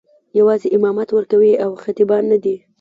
[0.39, 2.55] یوازې امامت کوي او خطیبان نه دي.